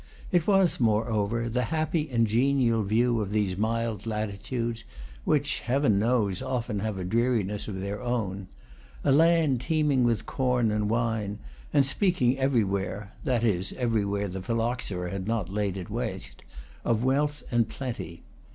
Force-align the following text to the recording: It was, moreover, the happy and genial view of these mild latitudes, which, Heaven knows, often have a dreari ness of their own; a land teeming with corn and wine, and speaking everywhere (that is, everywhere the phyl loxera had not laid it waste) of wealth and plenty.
It 0.31 0.47
was, 0.47 0.79
moreover, 0.79 1.47
the 1.47 1.65
happy 1.65 2.09
and 2.09 2.25
genial 2.25 2.81
view 2.81 3.21
of 3.21 3.29
these 3.29 3.55
mild 3.55 4.07
latitudes, 4.07 4.83
which, 5.25 5.59
Heaven 5.59 5.99
knows, 5.99 6.41
often 6.41 6.79
have 6.79 6.97
a 6.97 7.05
dreari 7.05 7.45
ness 7.45 7.67
of 7.67 7.79
their 7.81 8.01
own; 8.01 8.47
a 9.03 9.11
land 9.11 9.61
teeming 9.61 10.03
with 10.03 10.25
corn 10.25 10.71
and 10.71 10.89
wine, 10.89 11.37
and 11.71 11.85
speaking 11.85 12.39
everywhere 12.39 13.13
(that 13.25 13.43
is, 13.43 13.73
everywhere 13.73 14.27
the 14.27 14.41
phyl 14.41 14.55
loxera 14.55 15.11
had 15.11 15.27
not 15.27 15.49
laid 15.49 15.77
it 15.77 15.91
waste) 15.91 16.41
of 16.83 17.03
wealth 17.03 17.43
and 17.51 17.69
plenty. 17.69 18.23